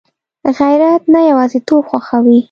غیرت 0.57 1.03
نه 1.13 1.19
یوازېتوب 1.29 1.83
خوښوي 1.89 2.39